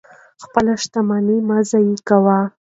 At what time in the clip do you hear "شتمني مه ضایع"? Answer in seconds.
0.83-1.97